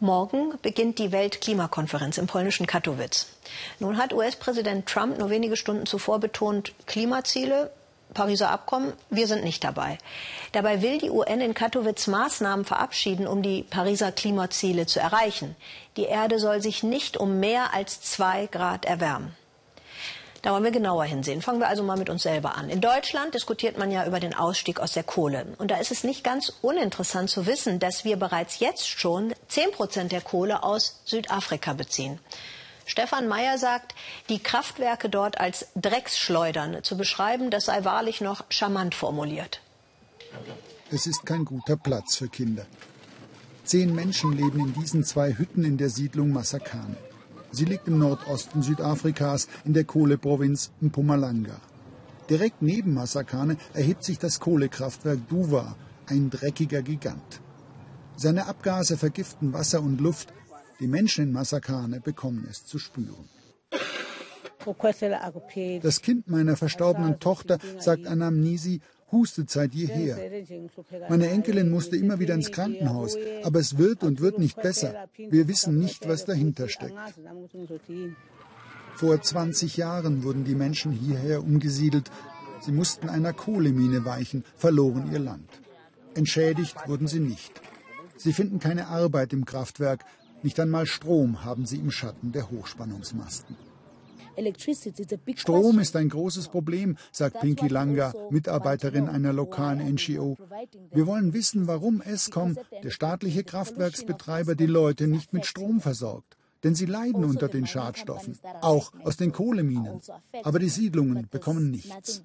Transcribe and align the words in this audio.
Morgen 0.00 0.54
beginnt 0.62 1.00
die 1.00 1.10
Weltklimakonferenz 1.10 2.18
im 2.18 2.28
polnischen 2.28 2.68
Katowice. 2.68 3.26
Nun 3.80 3.96
hat 3.96 4.12
US-Präsident 4.12 4.86
Trump 4.86 5.18
nur 5.18 5.28
wenige 5.28 5.56
Stunden 5.56 5.86
zuvor 5.86 6.20
betont, 6.20 6.72
Klimaziele, 6.86 7.72
Pariser 8.14 8.50
Abkommen, 8.50 8.92
wir 9.10 9.26
sind 9.26 9.42
nicht 9.42 9.64
dabei. 9.64 9.98
Dabei 10.52 10.82
will 10.82 10.98
die 10.98 11.10
UN 11.10 11.40
in 11.40 11.52
Katowice 11.52 12.06
Maßnahmen 12.06 12.64
verabschieden, 12.64 13.26
um 13.26 13.42
die 13.42 13.64
Pariser 13.64 14.12
Klimaziele 14.12 14.86
zu 14.86 15.00
erreichen. 15.00 15.56
Die 15.96 16.04
Erde 16.04 16.38
soll 16.38 16.62
sich 16.62 16.84
nicht 16.84 17.16
um 17.16 17.40
mehr 17.40 17.74
als 17.74 18.00
zwei 18.00 18.46
Grad 18.46 18.84
erwärmen. 18.84 19.34
Da 20.42 20.52
wollen 20.52 20.64
wir 20.64 20.70
genauer 20.70 21.04
hinsehen. 21.04 21.42
Fangen 21.42 21.60
wir 21.60 21.68
also 21.68 21.82
mal 21.82 21.96
mit 21.96 22.10
uns 22.10 22.22
selber 22.22 22.56
an. 22.56 22.70
In 22.70 22.80
Deutschland 22.80 23.34
diskutiert 23.34 23.76
man 23.76 23.90
ja 23.90 24.06
über 24.06 24.20
den 24.20 24.34
Ausstieg 24.34 24.78
aus 24.78 24.92
der 24.92 25.02
Kohle. 25.02 25.46
Und 25.58 25.70
da 25.70 25.78
ist 25.78 25.90
es 25.90 26.04
nicht 26.04 26.22
ganz 26.22 26.52
uninteressant 26.62 27.28
zu 27.28 27.46
wissen, 27.46 27.80
dass 27.80 28.04
wir 28.04 28.16
bereits 28.16 28.60
jetzt 28.60 28.88
schon 28.88 29.34
10 29.48 29.72
Prozent 29.72 30.12
der 30.12 30.20
Kohle 30.20 30.62
aus 30.62 31.00
Südafrika 31.04 31.72
beziehen. 31.72 32.20
Stefan 32.86 33.28
Mayer 33.28 33.58
sagt, 33.58 33.94
die 34.28 34.38
Kraftwerke 34.38 35.10
dort 35.10 35.38
als 35.38 35.66
Drecksschleudern 35.74 36.82
zu 36.82 36.96
beschreiben, 36.96 37.50
das 37.50 37.66
sei 37.66 37.84
wahrlich 37.84 38.20
noch 38.20 38.44
charmant 38.48 38.94
formuliert. 38.94 39.60
Es 40.90 41.06
ist 41.06 41.26
kein 41.26 41.44
guter 41.44 41.76
Platz 41.76 42.16
für 42.16 42.28
Kinder. 42.28 42.64
Zehn 43.64 43.94
Menschen 43.94 44.32
leben 44.32 44.60
in 44.60 44.72
diesen 44.72 45.04
zwei 45.04 45.36
Hütten 45.36 45.64
in 45.64 45.76
der 45.76 45.90
Siedlung 45.90 46.32
Massakane. 46.32 46.96
Sie 47.50 47.64
liegt 47.64 47.88
im 47.88 47.98
Nordosten 47.98 48.62
Südafrikas 48.62 49.48
in 49.64 49.72
der 49.72 49.84
Kohleprovinz 49.84 50.70
Mpumalanga. 50.80 51.56
Direkt 52.28 52.60
neben 52.60 52.94
Massakane 52.94 53.56
erhebt 53.72 54.04
sich 54.04 54.18
das 54.18 54.38
Kohlekraftwerk 54.38 55.28
Duva, 55.28 55.76
ein 56.06 56.28
dreckiger 56.30 56.82
Gigant. 56.82 57.40
Seine 58.16 58.46
Abgase 58.46 58.96
vergiften 58.96 59.52
Wasser 59.52 59.80
und 59.80 60.00
Luft. 60.00 60.32
Die 60.80 60.88
Menschen 60.88 61.24
in 61.24 61.32
Massakane 61.32 62.00
bekommen 62.00 62.46
es 62.50 62.66
zu 62.66 62.78
spüren. 62.78 63.28
Das 65.82 66.02
Kind 66.02 66.28
meiner 66.28 66.56
verstorbenen 66.56 67.20
Tochter, 67.20 67.58
sagt 67.78 68.06
Anamnisi, 68.06 68.80
hustet 69.10 69.50
seit 69.50 69.74
jeher. 69.74 70.18
Meine 71.08 71.28
Enkelin 71.28 71.70
musste 71.70 71.96
immer 71.96 72.18
wieder 72.18 72.34
ins 72.34 72.50
Krankenhaus, 72.50 73.16
aber 73.42 73.58
es 73.58 73.78
wird 73.78 74.02
und 74.02 74.20
wird 74.20 74.38
nicht 74.38 74.60
besser. 74.60 75.08
Wir 75.16 75.48
wissen 75.48 75.78
nicht, 75.78 76.08
was 76.08 76.24
dahinter 76.24 76.68
steckt. 76.68 76.94
Vor 78.94 79.20
20 79.20 79.76
Jahren 79.76 80.24
wurden 80.24 80.44
die 80.44 80.56
Menschen 80.56 80.92
hierher 80.92 81.42
umgesiedelt. 81.42 82.10
Sie 82.60 82.72
mussten 82.72 83.08
einer 83.08 83.32
Kohlemine 83.32 84.04
weichen, 84.04 84.44
verloren 84.56 85.12
ihr 85.12 85.20
Land. 85.20 85.48
Entschädigt 86.14 86.76
wurden 86.88 87.06
sie 87.06 87.20
nicht. 87.20 87.60
Sie 88.16 88.32
finden 88.32 88.58
keine 88.58 88.88
Arbeit 88.88 89.32
im 89.32 89.44
Kraftwerk, 89.44 90.04
nicht 90.42 90.58
einmal 90.60 90.86
Strom 90.86 91.44
haben 91.44 91.66
sie 91.66 91.78
im 91.78 91.90
Schatten 91.90 92.32
der 92.32 92.50
Hochspannungsmasten. 92.50 93.56
Strom 95.36 95.78
ist 95.78 95.96
ein 95.96 96.08
großes 96.08 96.48
Problem, 96.48 96.96
sagt 97.12 97.40
Pinky 97.40 97.68
Langa, 97.68 98.06
also 98.06 98.28
Mitarbeiterin 98.30 99.08
einer 99.08 99.32
lokalen 99.32 99.94
NGO. 99.94 100.36
Wir 100.92 101.06
wollen 101.06 101.32
wissen, 101.32 101.66
warum 101.66 102.00
ESCOM, 102.00 102.56
der 102.82 102.90
staatliche 102.90 103.44
Kraftwerksbetreiber, 103.44 104.54
die 104.54 104.66
Leute 104.66 105.06
nicht 105.08 105.32
mit 105.32 105.46
Strom 105.46 105.80
versorgt. 105.80 106.36
Denn 106.64 106.74
sie 106.74 106.86
leiden 106.86 107.22
also 107.22 107.28
unter 107.28 107.48
den 107.48 107.66
Schadstoffen, 107.66 108.36
auch 108.62 108.92
aus 109.04 109.16
den 109.16 109.32
Kohleminen. 109.32 110.00
Also 110.00 110.12
Aber 110.42 110.58
die 110.58 110.68
Siedlungen 110.68 111.28
bekommen 111.30 111.70
nichts. 111.70 112.22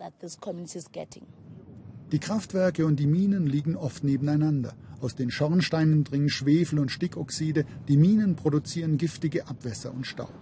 Die 2.12 2.20
Kraftwerke 2.20 2.86
und 2.86 3.00
die 3.00 3.08
Minen 3.08 3.48
liegen 3.48 3.76
oft 3.76 4.04
nebeneinander. 4.04 4.76
Aus 5.02 5.16
den 5.16 5.32
Schornsteinen 5.32 6.04
dringen 6.04 6.30
Schwefel 6.30 6.80
und 6.80 6.92
Stickoxide, 6.92 7.66
die 7.88 7.98
Minen 7.98 8.36
produzieren 8.36 8.98
giftige 8.98 9.48
Abwässer 9.48 9.94
und 9.94 10.08
Staub. 10.08 10.34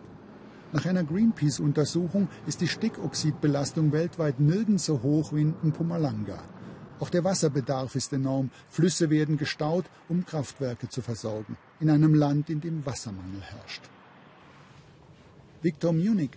Nach 0.73 0.85
einer 0.85 1.03
Greenpeace-Untersuchung 1.03 2.29
ist 2.47 2.61
die 2.61 2.67
Stickoxidbelastung 2.67 3.91
weltweit 3.91 4.39
nirgends 4.39 4.85
so 4.85 5.01
hoch 5.01 5.33
wie 5.33 5.41
in 5.41 5.53
Mpumalanga. 5.63 6.41
Auch 7.01 7.09
der 7.09 7.23
Wasserbedarf 7.25 7.95
ist 7.95 8.13
enorm. 8.13 8.51
Flüsse 8.69 9.09
werden 9.09 9.37
gestaut, 9.37 9.85
um 10.07 10.25
Kraftwerke 10.25 10.87
zu 10.87 11.01
versorgen, 11.01 11.57
in 11.79 11.89
einem 11.89 12.13
Land, 12.13 12.49
in 12.49 12.61
dem 12.61 12.85
Wassermangel 12.85 13.41
herrscht. 13.41 13.81
Viktor 15.61 15.91
Munich, 15.91 16.31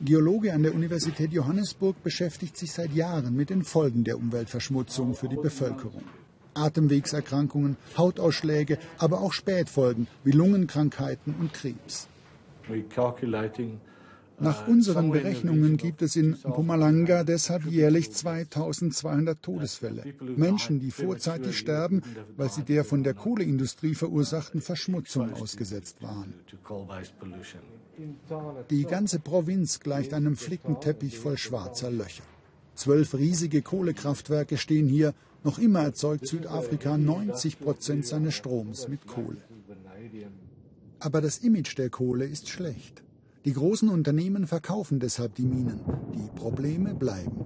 Geologe 0.00 0.52
an 0.52 0.62
der 0.62 0.74
Universität 0.74 1.32
Johannesburg, 1.32 2.02
beschäftigt 2.04 2.56
sich 2.56 2.72
seit 2.72 2.92
Jahren 2.92 3.34
mit 3.34 3.50
den 3.50 3.64
Folgen 3.64 4.04
der 4.04 4.16
Umweltverschmutzung 4.18 5.14
für 5.14 5.28
die 5.28 5.36
Bevölkerung. 5.36 6.02
Atemwegserkrankungen, 6.54 7.76
Hautausschläge, 7.96 8.78
aber 8.98 9.22
auch 9.22 9.32
Spätfolgen 9.32 10.06
wie 10.22 10.32
Lungenkrankheiten 10.32 11.34
und 11.34 11.52
Krebs. 11.52 12.08
Nach 14.38 14.66
uh, 14.66 14.70
unseren 14.70 15.10
Berechnungen 15.10 15.76
gibt 15.76 16.02
es 16.02 16.16
in 16.16 16.30
Mpumalanga 16.30 17.22
deshalb 17.22 17.64
jährlich 17.66 18.12
2200 18.12 19.40
Todesfälle. 19.40 20.02
Menschen, 20.36 20.80
die 20.80 20.90
vorzeitig 20.90 21.58
sterben, 21.58 22.02
weil 22.36 22.50
sie 22.50 22.62
der 22.62 22.84
von 22.84 23.04
der 23.04 23.14
Kohleindustrie 23.14 23.94
verursachten 23.94 24.60
Verschmutzung 24.60 25.32
ausgesetzt 25.34 26.02
waren. 26.02 26.34
Die 28.70 28.84
ganze 28.84 29.18
Provinz 29.20 29.80
gleicht 29.80 30.12
einem 30.14 30.36
Flickenteppich 30.36 31.18
voll 31.18 31.38
schwarzer 31.38 31.90
Löcher. 31.90 32.24
Zwölf 32.74 33.14
riesige 33.14 33.62
Kohlekraftwerke 33.62 34.56
stehen 34.56 34.88
hier. 34.88 35.14
Noch 35.44 35.58
immer 35.58 35.82
erzeugt 35.82 36.26
Südafrika 36.26 36.96
90 36.96 37.60
Prozent 37.60 38.06
seines 38.06 38.34
Stroms 38.34 38.88
mit 38.88 39.06
Kohle. 39.06 39.42
Aber 41.04 41.20
das 41.20 41.38
Image 41.38 41.76
der 41.78 41.90
Kohle 41.90 42.26
ist 42.26 42.48
schlecht. 42.48 43.02
Die 43.44 43.52
großen 43.52 43.88
Unternehmen 43.88 44.46
verkaufen 44.46 45.00
deshalb 45.00 45.34
die 45.34 45.46
Minen. 45.46 45.80
Die 46.14 46.30
Probleme 46.38 46.94
bleiben. 46.94 47.44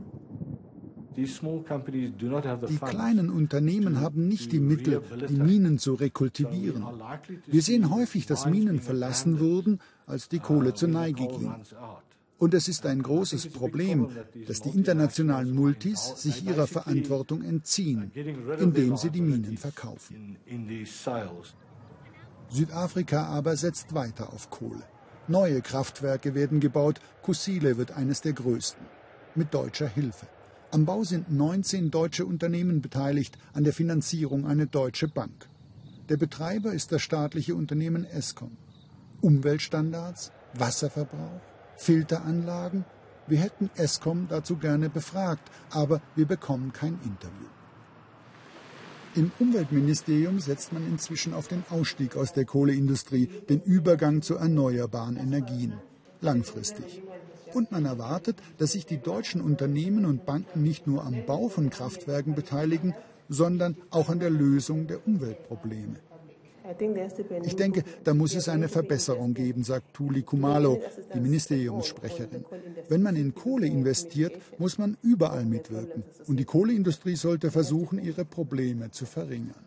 Die 1.17 2.79
kleinen 2.79 3.31
Unternehmen 3.31 4.01
haben 4.03 4.29
nicht 4.29 4.53
die 4.53 4.61
Mittel, 4.61 5.01
die 5.31 5.39
Minen 5.39 5.79
zu 5.79 5.95
rekultivieren. 5.95 6.85
Wir 7.47 7.63
sehen 7.63 7.89
häufig, 7.89 8.27
dass 8.27 8.45
Minen 8.45 8.81
verlassen 8.81 9.41
wurden, 9.41 9.81
als 10.05 10.29
die 10.29 10.41
Kohle 10.41 10.75
zur 10.75 10.91
Neige 10.91 11.27
ging. 11.27 11.55
Und 12.37 12.53
es 12.53 12.69
ist 12.69 12.85
ein 12.85 13.03
großes 13.03 13.47
Problem, 13.49 14.11
dass 14.47 14.61
die 14.61 14.69
internationalen 14.69 15.55
Multis 15.55 16.13
sich 16.17 16.45
ihrer 16.47 16.67
Verantwortung 16.67 17.43
entziehen, 17.43 18.13
indem 18.61 18.99
sie 18.99 19.09
die 19.09 19.23
Minen 19.23 19.57
verkaufen. 19.57 20.37
Südafrika 22.51 23.27
aber 23.27 23.57
setzt 23.57 23.95
weiter 23.95 24.33
auf 24.33 24.51
Kohle. 24.51 24.83
Neue 25.29 25.61
Kraftwerke 25.61 26.35
werden 26.35 26.61
gebaut, 26.61 27.01
Kusile 27.23 27.77
wird 27.77 27.93
eines 27.93 28.21
der 28.21 28.33
größten. 28.33 28.87
Mit 29.35 29.53
deutscher 29.53 29.89
Hilfe. 29.89 30.27
Am 30.71 30.85
Bau 30.85 31.05
sind 31.05 31.31
19 31.31 31.91
deutsche 31.91 32.27
Unternehmen 32.27 32.81
beteiligt, 32.81 33.37
an 33.53 33.65
der 33.65 33.73
Finanzierung 33.73 34.47
eine 34.47 34.67
deutsche 34.67 35.09
Bank. 35.09 35.49
Der 36.09 36.17
Betreiber 36.17 36.73
ist 36.73 36.93
das 36.93 37.03
staatliche 37.03 37.55
Unternehmen 37.55 38.05
Eskom. 38.05 38.57
Umweltstandards, 39.21 40.31
Wasserverbrauch, 40.55 41.41
Filteranlagen. 41.77 42.85
Wir 43.27 43.41
hätten 43.41 43.71
Eskom 43.75 44.29
dazu 44.29 44.57
gerne 44.57 44.89
befragt, 44.89 45.51
aber 45.71 46.01
wir 46.15 46.27
bekommen 46.27 46.73
kein 46.73 46.99
Interview. 47.05 47.49
Im 49.17 49.33
Umweltministerium 49.39 50.41
setzt 50.41 50.75
man 50.75 50.87
inzwischen 50.87 51.33
auf 51.33 51.49
den 51.49 51.65
Ausstieg 51.71 52.17
aus 52.19 52.35
der 52.35 52.45
Kohleindustrie, 52.45 53.31
den 53.49 53.63
Übergang 53.63 54.21
zu 54.21 54.35
erneuerbaren 54.35 55.17
Energien. 55.17 55.73
Langfristig. 56.21 57.03
Und 57.55 57.73
man 57.73 57.87
erwartet, 57.87 58.37
dass 58.59 58.73
sich 58.73 58.85
die 58.85 58.99
deutschen 58.99 59.41
Unternehmen 59.41 60.05
und 60.05 60.27
Banken 60.27 60.63
nicht 60.63 60.87
nur 60.87 61.03
am 61.03 61.25
Bau 61.25 61.49
von 61.49 61.71
Kraftwerken 61.71 62.35
beteiligen, 62.35 62.95
sondern 63.31 63.77
auch 63.89 64.11
an 64.11 64.19
der 64.19 64.29
Lösung 64.29 64.87
der 64.87 65.07
Umweltprobleme. 65.07 65.97
Ich 67.45 67.57
denke, 67.57 67.83
da 68.05 68.15
muss 68.15 68.35
es 68.35 68.49
eine 68.49 68.69
Verbesserung 68.69 69.35
geben, 69.35 69.63
sagt 69.63 69.95
Tuli 69.95 70.23
Kumalo, 70.23 70.81
die 71.15 71.21
Ministeriumssprecherin. 71.21 72.45
Wenn 72.89 73.03
man 73.03 73.17
in 73.17 73.35
Kohle 73.35 73.67
investiert, 73.67 74.35
muss 74.59 74.79
man 74.79 74.97
überall 75.03 75.45
mitwirken. 75.45 76.05
Und 76.27 76.39
die 76.39 76.45
Kohleindustrie 76.45 77.17
sollte 77.17 77.51
versuchen, 77.51 78.03
ihre 78.03 78.25
Probleme 78.25 78.91
zu 78.91 79.07
verringern. 79.07 79.67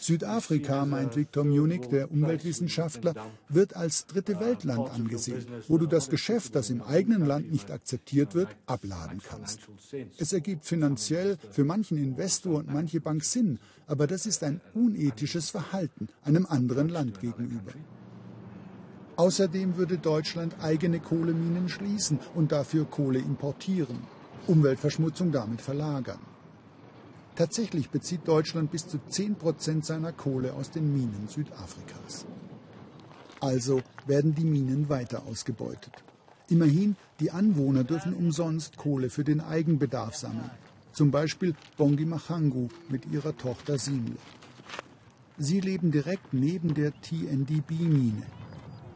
Südafrika, 0.00 0.84
meint 0.84 1.16
Viktor 1.16 1.44
Munich, 1.44 1.88
der 1.90 2.10
Umweltwissenschaftler, 2.10 3.14
wird 3.48 3.74
als 3.74 4.06
dritte 4.06 4.38
Weltland 4.38 4.90
angesehen, 4.90 5.46
wo 5.68 5.78
du 5.78 5.86
das 5.86 6.10
Geschäft, 6.10 6.54
das 6.54 6.70
im 6.70 6.82
eigenen 6.82 7.24
Land 7.26 7.50
nicht 7.50 7.70
akzeptiert 7.70 8.34
wird, 8.34 8.48
abladen 8.66 9.20
kannst. 9.26 9.60
Es 10.18 10.32
ergibt 10.32 10.66
finanziell 10.66 11.38
für 11.50 11.64
manchen 11.64 11.96
Investor 11.96 12.58
und 12.58 12.72
manche 12.72 13.00
Bank 13.00 13.24
Sinn, 13.24 13.58
aber 13.86 14.06
das 14.06 14.26
ist 14.26 14.44
ein 14.44 14.60
unethisches 14.74 15.50
Verhalten 15.50 16.08
einem 16.22 16.46
anderen 16.46 16.88
Land 16.88 17.20
gegenüber. 17.20 17.72
Außerdem 19.16 19.78
würde 19.78 19.96
Deutschland 19.96 20.54
eigene 20.60 21.00
Kohleminen 21.00 21.70
schließen 21.70 22.18
und 22.34 22.52
dafür 22.52 22.84
Kohle 22.84 23.18
importieren, 23.18 23.98
Umweltverschmutzung 24.46 25.32
damit 25.32 25.62
verlagern. 25.62 26.18
Tatsächlich 27.36 27.90
bezieht 27.90 28.26
Deutschland 28.26 28.70
bis 28.70 28.88
zu 28.88 28.98
10 28.98 29.36
Prozent 29.36 29.84
seiner 29.84 30.12
Kohle 30.12 30.54
aus 30.54 30.70
den 30.70 30.90
Minen 30.90 31.28
Südafrikas. 31.28 32.24
Also 33.40 33.82
werden 34.06 34.34
die 34.34 34.44
Minen 34.44 34.88
weiter 34.88 35.24
ausgebeutet. 35.26 35.92
Immerhin, 36.48 36.96
die 37.20 37.30
Anwohner 37.30 37.84
dürfen 37.84 38.14
umsonst 38.14 38.78
Kohle 38.78 39.10
für 39.10 39.22
den 39.22 39.42
Eigenbedarf 39.42 40.16
sammeln. 40.16 40.50
Zum 40.92 41.10
Beispiel 41.10 41.54
Bongi 41.76 42.06
Machangu 42.06 42.68
mit 42.88 43.04
ihrer 43.12 43.36
Tochter 43.36 43.78
Simle. 43.78 44.16
Sie 45.36 45.60
leben 45.60 45.90
direkt 45.90 46.32
neben 46.32 46.72
der 46.72 46.98
TNDB-Mine. 47.02 48.22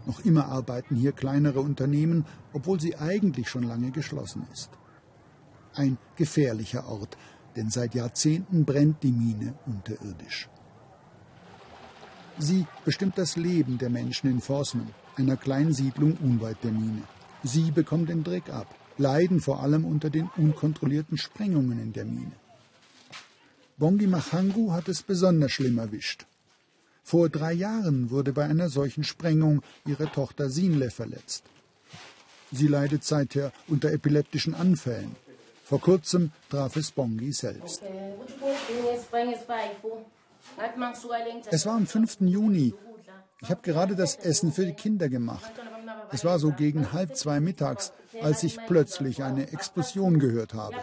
Noch 0.07 0.21
immer 0.25 0.47
arbeiten 0.47 0.97
hier 0.97 1.13
kleinere 1.13 1.61
Unternehmen, 1.61 2.25
obwohl 2.55 2.81
sie 2.81 2.97
eigentlich 2.97 3.51
schon 3.51 3.65
lange 3.65 3.91
geschlossen 3.91 4.47
ist. 4.51 4.71
Ein 5.75 5.99
gefährlicher 6.17 6.89
Ort, 6.89 7.19
denn 7.61 7.69
seit 7.69 7.95
Jahrzehnten 7.95 8.65
brennt 8.65 9.03
die 9.03 9.13
Mine 9.13 9.53
unterirdisch. 9.67 10.49
Sie 12.39 12.67
bestimmt 12.87 13.19
das 13.19 13.37
Leben 13.37 13.77
der 13.77 13.91
Menschen 13.91 14.31
in 14.31 14.41
Forsman, 14.41 14.89
einer 15.17 15.37
Kleinsiedlung 15.37 16.17
unweit 16.23 16.57
der 16.65 16.73
Mine. 16.73 17.03
Sie 17.43 17.71
bekommen 17.71 18.07
den 18.07 18.25
Dreck 18.25 18.49
ab, 18.49 18.75
leiden 18.97 19.41
vor 19.41 19.63
allem 19.63 19.85
unter 19.85 20.09
den 20.09 20.31
unkontrollierten 20.39 21.19
Sprengungen 21.19 21.79
in 21.83 21.93
der 21.93 22.07
Mine. 22.07 22.33
Bongi 23.77 24.07
Machangu 24.07 24.73
hat 24.73 24.89
es 24.89 25.03
besonders 25.03 25.53
schlimm 25.53 25.77
erwischt. 25.77 26.25
Vor 27.03 27.29
drei 27.29 27.53
Jahren 27.53 28.09
wurde 28.09 28.33
bei 28.33 28.47
einer 28.47 28.71
solchen 28.71 29.05
Sprengung 29.05 29.61
ihre 29.87 30.11
Tochter 30.11 30.49
Sinle 30.49 30.91
verletzt. 30.91 31.45
Sie 32.53 32.69
leidet 32.69 33.05
seither 33.05 33.53
unter 33.69 33.93
epileptischen 33.93 34.55
Anfällen. 34.55 35.15
Vor 35.71 35.81
kurzem 35.81 36.33
traf 36.51 36.75
es 36.75 36.91
Bongi 36.91 37.31
selbst. 37.31 37.81
Es 41.49 41.67
war 41.67 41.77
am 41.77 41.87
5. 41.87 42.23
Juni. 42.23 42.75
Ich 43.41 43.51
habe 43.51 43.61
gerade 43.63 43.95
das 43.95 44.17
Essen 44.17 44.53
für 44.53 44.67
die 44.67 44.73
Kinder 44.73 45.09
gemacht. 45.09 45.53
Es 46.11 46.25
war 46.25 46.41
so 46.41 46.51
gegen 46.51 46.93
halb 46.93 47.15
zwei 47.15 47.39
mittags, 47.39 47.93
als 48.21 48.43
ich 48.43 48.59
plötzlich 48.67 49.23
eine 49.23 49.53
Explosion 49.53 50.19
gehört 50.19 50.55
habe. 50.55 50.75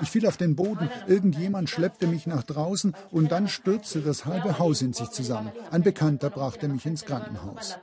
Ich 0.00 0.10
fiel 0.10 0.26
auf 0.26 0.38
den 0.38 0.56
Boden, 0.56 0.88
irgendjemand 1.06 1.68
schleppte 1.68 2.06
mich 2.06 2.26
nach 2.26 2.42
draußen 2.42 2.96
und 3.10 3.30
dann 3.32 3.48
stürzte 3.48 4.00
das 4.00 4.24
halbe 4.24 4.58
Haus 4.58 4.80
in 4.80 4.94
sich 4.94 5.10
zusammen. 5.10 5.52
Ein 5.70 5.82
Bekannter 5.82 6.30
brachte 6.30 6.68
mich 6.68 6.86
ins 6.86 7.04
Krankenhaus. 7.04 7.76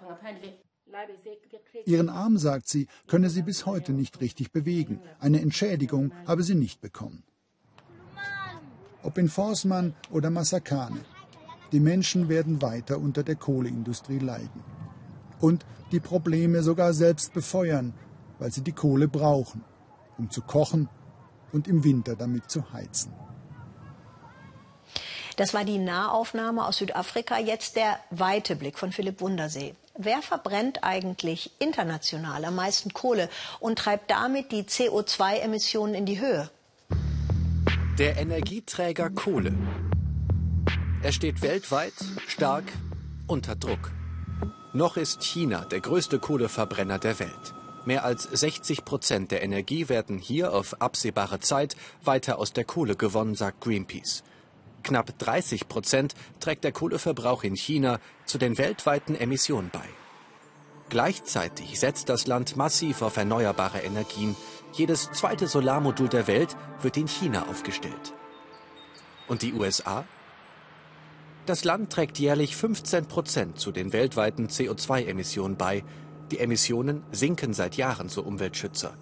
Ihren 1.88 2.10
Arm, 2.10 2.38
sagt 2.38 2.68
sie, 2.68 2.88
könne 3.08 3.30
sie 3.30 3.42
bis 3.42 3.66
heute 3.66 3.94
nicht 3.94 4.22
richtig 4.22 4.52
bewegen. 4.52 5.00
Eine 5.20 5.42
Entschädigung 5.42 6.12
habe 6.28 6.44
sie 6.44 6.56
nicht 6.56 6.82
bekommen 6.82 7.24
ob 9.08 9.18
in 9.18 9.30
Forsman 9.30 9.96
oder 10.12 10.30
Massakane. 10.30 11.00
Die 11.72 11.80
Menschen 11.80 12.28
werden 12.28 12.62
weiter 12.62 12.98
unter 12.98 13.24
der 13.24 13.36
Kohleindustrie 13.36 14.20
leiden. 14.20 14.64
Und 15.40 15.66
die 15.94 16.02
Probleme 16.02 16.62
sogar 16.62 16.92
selbst 16.92 17.34
befeuern, 17.34 17.94
weil 18.38 18.52
sie 18.52 18.62
die 18.62 18.74
Kohle 18.74 19.08
brauchen, 19.08 19.64
um 20.18 20.30
zu 20.30 20.42
kochen 20.42 20.90
und 21.54 21.70
im 21.70 21.86
Winter 21.86 22.18
damit 22.18 22.52
zu 22.52 22.74
heizen. 22.74 23.14
Das 25.38 25.54
war 25.54 25.64
die 25.64 25.78
Nahaufnahme 25.78 26.66
aus 26.66 26.78
Südafrika. 26.78 27.40
Jetzt 27.40 27.78
der 27.78 28.00
weite 28.10 28.58
Blick 28.58 28.78
von 28.78 28.92
Philipp 28.92 29.22
Wundersee. 29.22 29.76
Wer 30.00 30.22
verbrennt 30.22 30.84
eigentlich 30.84 31.50
international 31.58 32.46
am 32.46 32.56
meisten 32.56 32.94
Kohle 32.94 33.30
und 33.60 33.80
treibt 33.80 34.12
damit 34.12 34.52
die 34.52 34.62
CO2-Emissionen 34.62 35.96
in 35.96 36.06
die 36.06 36.20
Höhe? 36.20 36.52
Der 37.98 38.18
Energieträger 38.18 39.10
Kohle. 39.10 39.56
Er 41.02 41.12
steht 41.12 41.42
weltweit 41.42 41.94
stark 42.28 42.66
unter 43.26 43.56
Druck. 43.56 43.92
Noch 44.72 44.98
ist 44.98 45.24
China 45.24 45.66
der 45.66 45.80
größte 45.80 46.20
Kohleverbrenner 46.20 47.00
der 47.00 47.18
Welt. 47.18 47.56
Mehr 47.86 48.06
als 48.06 48.22
60 48.22 48.86
Prozent 48.86 49.32
der 49.32 49.42
Energie 49.42 49.90
werden 49.90 50.20
hier 50.20 50.54
auf 50.54 50.80
absehbare 50.80 51.40
Zeit 51.40 51.76
weiter 52.04 52.38
aus 52.38 52.54
der 52.54 52.66
Kohle 52.66 52.96
gewonnen, 52.96 53.34
sagt 53.34 53.62
Greenpeace. 53.62 54.24
Knapp 54.88 55.20
30 55.20 55.68
Prozent 55.68 56.16
trägt 56.40 56.64
der 56.64 56.72
Kohleverbrauch 56.72 57.44
in 57.44 57.56
China 57.56 58.00
zu 58.26 58.38
den 58.38 58.58
weltweiten 58.58 59.16
Emissionen 59.16 59.70
bei. 59.70 59.84
Gleichzeitig 60.88 61.78
setzt 61.78 62.08
das 62.08 62.26
Land 62.26 62.56
massiv 62.56 63.02
auf 63.02 63.18
erneuerbare 63.18 63.80
Energien, 63.80 64.38
jedes 64.72 65.12
zweite 65.12 65.48
Solarmodul 65.48 66.08
der 66.08 66.28
Welt 66.28 66.56
wird 66.82 66.96
in 66.96 67.10
China 67.10 67.48
aufgestellt. 67.50 68.14
Und 69.28 69.42
die 69.42 69.52
USA? 69.52 70.06
Das 71.46 71.66
Land 71.66 71.92
trägt 71.92 72.18
jährlich 72.18 72.56
15 72.56 73.08
Prozent 73.08 73.60
zu 73.60 73.74
den 73.74 73.92
weltweiten 73.92 74.48
CO2-Emissionen 74.48 75.58
bei. 75.58 75.84
Die 76.32 76.40
Emissionen 76.40 77.04
sinken 77.12 77.52
seit 77.52 77.76
Jahren, 77.76 78.08
so 78.08 78.22
Umweltschützer. 78.22 78.94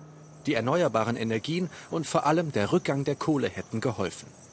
Die 0.48 0.56
erneuerbaren 0.56 1.16
Energien 1.16 1.70
und 1.92 2.08
vor 2.08 2.26
allem 2.26 2.52
der 2.52 2.72
Rückgang 2.72 3.04
der 3.04 3.16
Kohle 3.16 3.50
hätten 3.50 3.82
geholfen. 3.82 4.45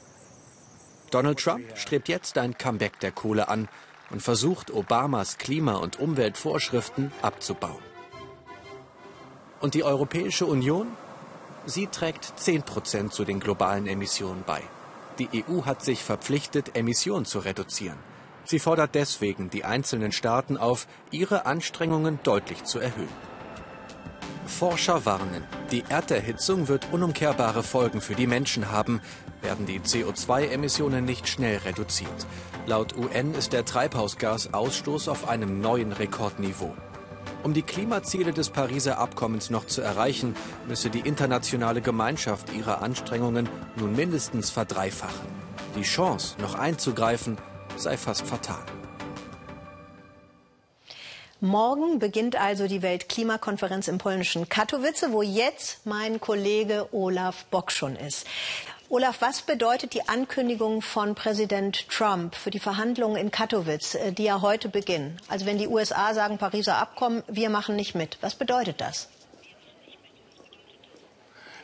Donald 1.13 1.39
Trump 1.39 1.77
strebt 1.77 2.09
jetzt 2.09 2.39
ein 2.39 2.57
Comeback 2.57 2.99
der 2.99 3.11
Kohle 3.11 3.47
an 3.47 3.69
und 4.09 4.23
versucht, 4.23 4.71
Obamas 4.71 5.37
Klima- 5.37 5.75
und 5.75 5.99
Umweltvorschriften 5.99 7.11
abzubauen. 7.21 7.83
Und 9.61 9.75
die 9.75 9.83
Europäische 9.83 10.47
Union? 10.47 10.87
Sie 11.67 11.85
trägt 11.85 12.33
10 12.39 12.63
Prozent 12.63 13.13
zu 13.13 13.25
den 13.25 13.39
globalen 13.39 13.85
Emissionen 13.85 14.43
bei. 14.43 14.61
Die 15.19 15.29
EU 15.47 15.65
hat 15.65 15.85
sich 15.85 16.03
verpflichtet, 16.03 16.75
Emissionen 16.75 17.25
zu 17.25 17.39
reduzieren. 17.39 17.99
Sie 18.43 18.57
fordert 18.57 18.95
deswegen 18.95 19.51
die 19.51 19.65
einzelnen 19.65 20.11
Staaten 20.11 20.57
auf, 20.57 20.87
ihre 21.11 21.45
Anstrengungen 21.45 22.17
deutlich 22.23 22.63
zu 22.63 22.79
erhöhen. 22.79 23.07
Forscher 24.45 25.05
warnen, 25.05 25.43
die 25.71 25.83
Erderhitzung 25.89 26.67
wird 26.67 26.91
unumkehrbare 26.91 27.63
Folgen 27.63 28.01
für 28.01 28.15
die 28.15 28.27
Menschen 28.27 28.71
haben, 28.71 28.99
werden 29.43 29.65
die 29.65 29.79
CO2-Emissionen 29.79 31.05
nicht 31.05 31.27
schnell 31.27 31.57
reduziert. 31.57 32.25
Laut 32.65 32.95
UN 32.95 33.33
ist 33.33 33.53
der 33.53 33.65
Treibhausgasausstoß 33.65 35.09
auf 35.09 35.27
einem 35.27 35.61
neuen 35.61 35.91
Rekordniveau. 35.91 36.73
Um 37.43 37.53
die 37.53 37.61
Klimaziele 37.61 38.31
des 38.31 38.49
Pariser 38.49 38.97
Abkommens 38.97 39.49
noch 39.49 39.67
zu 39.67 39.81
erreichen, 39.81 40.35
müsse 40.67 40.89
die 40.89 41.01
internationale 41.01 41.81
Gemeinschaft 41.81 42.53
ihre 42.53 42.77
Anstrengungen 42.77 43.49
nun 43.75 43.95
mindestens 43.95 44.49
verdreifachen. 44.49 45.27
Die 45.75 45.81
Chance, 45.81 46.35
noch 46.39 46.55
einzugreifen, 46.55 47.37
sei 47.75 47.97
fast 47.97 48.25
fatal. 48.25 48.63
Morgen 51.41 51.99
beginnt 51.99 52.37
also 52.37 52.67
die 52.67 52.81
Weltklimakonferenz 52.81 53.89
im 53.89 53.97
polnischen 53.97 54.47
Katowice, 54.47 55.07
wo 55.09 55.21
jetzt 55.21 55.85
mein 55.85 56.21
Kollege 56.21 56.87
Olaf 56.93 57.43
Bock 57.51 57.69
schon 57.69 57.97
ist. 57.97 58.25
Olaf, 58.89 59.21
was 59.21 59.41
bedeutet 59.41 59.93
die 59.93 60.07
Ankündigung 60.07 60.81
von 60.81 61.15
Präsident 61.15 61.87
Trump 61.89 62.35
für 62.35 62.51
die 62.51 62.59
Verhandlungen 62.59 63.15
in 63.15 63.31
Katowice, 63.31 63.95
äh, 63.95 64.11
die 64.11 64.25
ja 64.25 64.41
heute 64.41 64.69
beginnen? 64.69 65.17
Also 65.29 65.45
wenn 65.45 65.57
die 65.57 65.67
USA 65.67 66.13
sagen, 66.13 66.37
Pariser 66.37 66.77
Abkommen, 66.77 67.23
wir 67.27 67.49
machen 67.49 67.75
nicht 67.75 67.95
mit. 67.95 68.17
Was 68.21 68.35
bedeutet 68.35 68.81
das? 68.81 69.07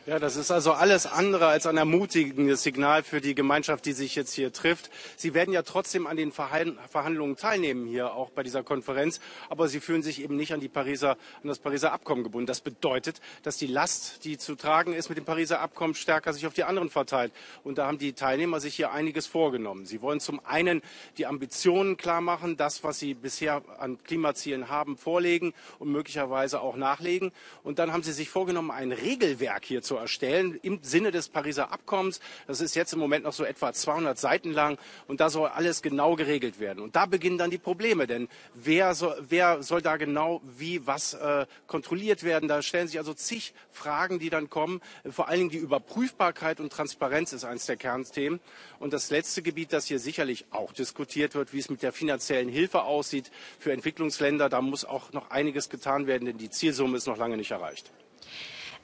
Ja, 0.06 0.18
das 0.18 0.36
ist 0.36 0.50
also 0.50 0.72
alles 0.72 1.04
andere 1.04 1.48
als 1.48 1.66
ein 1.66 1.76
ermutigendes 1.76 2.62
Signal 2.62 3.02
für 3.02 3.20
die 3.20 3.34
Gemeinschaft, 3.34 3.84
die 3.84 3.92
sich 3.92 4.14
jetzt 4.14 4.32
hier 4.32 4.50
trifft. 4.50 4.90
Sie 5.16 5.34
werden 5.34 5.52
ja 5.52 5.60
trotzdem 5.60 6.06
an 6.06 6.16
den 6.16 6.32
Verhandlungen 6.32 7.36
teilnehmen 7.36 7.86
hier 7.86 8.14
auch 8.14 8.30
bei 8.30 8.42
dieser 8.42 8.62
Konferenz, 8.62 9.20
aber 9.50 9.68
sie 9.68 9.78
fühlen 9.78 10.02
sich 10.02 10.22
eben 10.22 10.36
nicht 10.36 10.54
an 10.54 10.60
die 10.60 10.70
Pariser, 10.70 11.18
an 11.42 11.48
das 11.48 11.58
Pariser 11.58 11.92
Abkommen 11.92 12.24
gebunden. 12.24 12.46
Das 12.46 12.62
bedeutet, 12.62 13.20
dass 13.42 13.58
die 13.58 13.66
Last, 13.66 14.24
die 14.24 14.38
zu 14.38 14.54
tragen 14.54 14.94
ist 14.94 15.10
mit 15.10 15.18
dem 15.18 15.26
Pariser 15.26 15.60
Abkommen, 15.60 15.94
stärker 15.94 16.32
sich 16.32 16.46
auf 16.46 16.54
die 16.54 16.64
anderen 16.64 16.88
verteilt. 16.88 17.32
Und 17.62 17.76
da 17.76 17.86
haben 17.86 17.98
die 17.98 18.14
Teilnehmer 18.14 18.58
sich 18.58 18.74
hier 18.76 18.92
einiges 18.92 19.26
vorgenommen. 19.26 19.84
Sie 19.84 20.00
wollen 20.00 20.18
zum 20.18 20.40
einen 20.46 20.80
die 21.18 21.26
Ambitionen 21.26 21.98
klar 21.98 22.22
machen, 22.22 22.56
das, 22.56 22.82
was 22.82 22.98
sie 22.98 23.12
bisher 23.12 23.62
an 23.78 24.02
Klimazielen 24.02 24.70
haben, 24.70 24.96
vorlegen 24.96 25.52
und 25.78 25.92
möglicherweise 25.92 26.62
auch 26.62 26.76
nachlegen. 26.76 27.32
Und 27.62 27.78
dann 27.78 27.92
haben 27.92 28.02
sie 28.02 28.12
sich 28.12 28.30
vorgenommen, 28.30 28.70
ein 28.70 28.92
Regelwerk 28.92 29.66
hier 29.66 29.82
zu 29.82 29.99
erstellen 30.00 30.58
im 30.62 30.80
Sinne 30.82 31.10
des 31.10 31.28
Pariser 31.28 31.72
Abkommens. 31.72 32.20
Das 32.46 32.60
ist 32.60 32.74
jetzt 32.74 32.92
im 32.92 32.98
Moment 32.98 33.24
noch 33.24 33.32
so 33.32 33.44
etwa 33.44 33.72
200 33.72 34.18
Seiten 34.18 34.52
lang 34.52 34.78
und 35.06 35.20
da 35.20 35.30
soll 35.30 35.48
alles 35.48 35.82
genau 35.82 36.16
geregelt 36.16 36.58
werden. 36.58 36.80
Und 36.80 36.96
da 36.96 37.06
beginnen 37.06 37.38
dann 37.38 37.50
die 37.50 37.58
Probleme, 37.58 38.06
denn 38.06 38.28
wer 38.54 38.94
soll, 38.94 39.24
wer 39.28 39.62
soll 39.62 39.82
da 39.82 39.96
genau 39.96 40.40
wie 40.44 40.86
was 40.86 41.14
äh, 41.14 41.46
kontrolliert 41.66 42.24
werden? 42.24 42.48
Da 42.48 42.62
stellen 42.62 42.88
sich 42.88 42.98
also 42.98 43.14
zig 43.14 43.54
Fragen, 43.70 44.18
die 44.18 44.30
dann 44.30 44.50
kommen. 44.50 44.80
Vor 45.10 45.28
allen 45.28 45.38
Dingen 45.38 45.50
die 45.50 45.58
Überprüfbarkeit 45.58 46.60
und 46.60 46.72
Transparenz 46.72 47.32
ist 47.32 47.44
eines 47.44 47.66
der 47.66 47.76
Kernthemen. 47.76 48.40
Und 48.78 48.92
das 48.92 49.10
letzte 49.10 49.42
Gebiet, 49.42 49.72
das 49.72 49.86
hier 49.86 49.98
sicherlich 49.98 50.46
auch 50.50 50.72
diskutiert 50.72 51.34
wird, 51.34 51.52
wie 51.52 51.58
es 51.58 51.70
mit 51.70 51.82
der 51.82 51.92
finanziellen 51.92 52.48
Hilfe 52.48 52.82
aussieht 52.82 53.30
für 53.58 53.72
Entwicklungsländer, 53.72 54.48
da 54.48 54.60
muss 54.60 54.84
auch 54.84 55.12
noch 55.12 55.30
einiges 55.30 55.68
getan 55.68 56.06
werden, 56.06 56.24
denn 56.26 56.38
die 56.38 56.50
Zielsumme 56.50 56.96
ist 56.96 57.06
noch 57.06 57.16
lange 57.16 57.36
nicht 57.36 57.50
erreicht. 57.50 57.90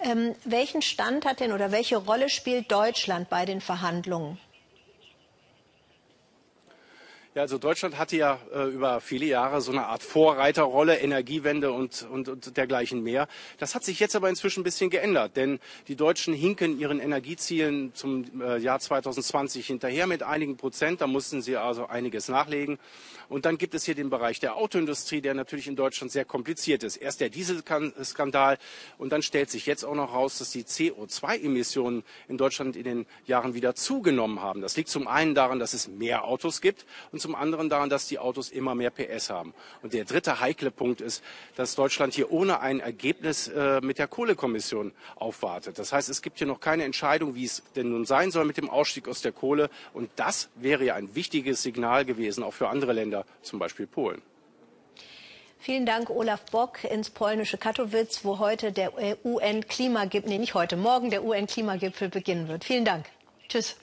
Ähm, 0.01 0.35
welchen 0.45 0.83
Stand 0.83 1.25
hat 1.25 1.41
denn 1.41 1.53
oder 1.53 1.73
welche 1.73 1.97
Rolle 1.97 2.29
spielt 2.29 2.71
Deutschland 2.71 3.29
bei 3.29 3.45
den 3.45 3.61
Verhandlungen? 3.61 4.39
Ja, 7.37 7.43
also 7.43 7.59
Deutschland 7.59 7.99
hatte 7.99 8.17
ja 8.17 8.39
äh, 8.55 8.63
über 8.71 8.99
viele 9.03 9.27
Jahre 9.27 9.61
so 9.61 9.71
eine 9.71 9.89
Art 9.89 10.03
Vorreiterrolle, 10.03 10.97
Energiewende 10.97 11.71
und, 11.71 12.07
und, 12.11 12.31
und 12.31 12.57
dergleichen 12.57 13.03
mehr. 13.03 13.29
Das 13.59 13.75
hat 13.75 13.85
sich 13.85 14.01
jetzt 14.01 14.17
aber 14.17 14.31
inzwischen 14.31 14.61
ein 14.61 14.65
bisschen 14.65 14.89
geändert, 14.89 15.37
denn 15.37 15.61
die 15.87 15.97
Deutschen 15.97 16.33
hinken 16.33 16.81
ihren 16.81 16.99
Energiezielen 16.99 17.95
zum 17.95 18.41
äh, 18.41 18.57
Jahr 18.57 18.81
2020 18.81 19.67
hinterher 19.67 20.07
mit 20.07 20.23
einigen 20.23 20.57
Prozent. 20.57 21.03
Da 21.03 21.07
mussten 21.07 21.43
sie 21.43 21.59
also 21.59 21.85
einiges 21.85 22.29
nachlegen. 22.29 22.79
Und 23.29 23.45
dann 23.45 23.59
gibt 23.59 23.75
es 23.75 23.85
hier 23.85 23.95
den 23.95 24.09
Bereich 24.09 24.41
der 24.41 24.57
Autoindustrie, 24.57 25.21
der 25.21 25.35
natürlich 25.35 25.67
in 25.67 25.77
Deutschland 25.77 26.13
sehr 26.13 26.25
kompliziert 26.25 26.85
ist. 26.85 26.97
Erst 26.97 27.21
der 27.21 27.29
Dieselskandal 27.29 28.57
und 28.99 29.13
dann 29.13 29.23
stellt 29.23 29.51
sich 29.51 29.67
jetzt 29.67 29.85
auch 29.85 29.95
noch 29.95 30.15
raus, 30.15 30.39
dass 30.39 30.53
die 30.53 30.65
CO2-Emissionen 30.65 32.05
in 32.29 32.39
Deutschland 32.39 32.77
in 32.77 32.85
den 32.85 33.07
Jahren 33.27 33.55
wieder 33.55 33.75
zugenommen 33.75 34.41
haben. 34.41 34.63
Das 34.63 34.77
liegt 34.77 34.89
zum 34.89 35.07
einen 35.07 35.35
daran, 35.35 35.59
dass 35.59 35.75
es 35.75 35.89
mehr 35.89 36.25
Autos 36.25 36.61
gibt 36.61 36.87
und 37.13 37.21
zum 37.27 37.35
anderen 37.35 37.69
daran, 37.69 37.91
dass 37.91 38.07
die 38.07 38.21
Autos 38.21 38.51
immer 38.51 38.77
mehr 38.77 38.91
PS 38.91 39.31
haben. 39.31 39.53
Und 39.83 39.93
der 39.95 40.05
dritte 40.05 40.39
heikle 40.39 40.71
Punkt 40.71 41.01
ist, 41.01 41.25
dass 41.57 41.75
Deutschland 41.75 42.15
hier 42.15 42.31
ohne 42.31 42.61
ein 42.61 42.79
Ergebnis 42.79 43.49
äh, 43.49 43.81
mit 43.81 43.99
der 43.99 44.07
Kohlekommission 44.07 44.93
aufwartet. 45.17 45.81
Das 45.81 45.93
heißt, 45.93 46.09
es 46.09 46.23
gibt 46.23 46.39
hier 46.39 46.47
noch 46.47 46.61
keine 46.61 46.85
Entscheidung, 46.85 47.35
wie 47.35 47.45
es 47.45 47.65
denn 47.75 47.91
nun 47.91 48.07
sein 48.07 48.31
soll 48.31 48.45
mit 48.45 48.59
dem 48.59 48.71
Ausstieg 48.71 49.09
aus 49.09 49.23
der 49.23 49.33
Kohle. 49.33 49.71
Und 49.93 50.09
das 50.15 50.51
wäre 50.55 50.85
ja 50.85 50.95
ein 50.95 51.17
wichtiges 51.17 51.65
Signal 51.65 52.05
gewesen, 52.05 52.45
auch 52.45 52.55
für 52.55 52.69
andere 52.69 52.93
Länder, 52.93 53.25
zum 53.43 53.59
Beispiel 53.59 53.89
Polen. 53.89 54.23
Vielen 55.59 55.85
Dank, 55.85 56.11
Olaf 56.11 56.45
Bock, 56.53 56.85
ins 56.85 57.11
polnische 57.11 57.59
Katowice, 57.59 58.25
wo 58.25 58.39
heute 58.39 58.71
der 58.71 58.93
UN-Klimagipfel, 59.25 60.31
nee, 60.31 60.39
nicht 60.39 60.55
heute, 60.55 60.77
morgen 60.77 61.11
der 61.11 61.25
UN-Klimagipfel 61.25 62.09
beginnen 62.09 62.47
wird. 62.47 62.65
Vielen 62.65 62.85
Dank. 62.85 63.07
Tschüss. 63.49 63.77